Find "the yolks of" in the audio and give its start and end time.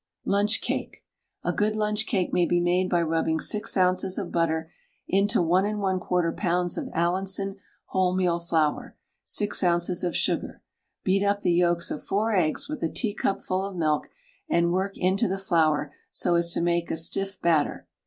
11.41-12.01